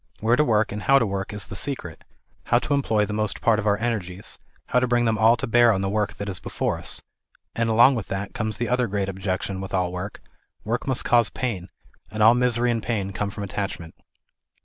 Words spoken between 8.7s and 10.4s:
great ob jection with all work ŌĆö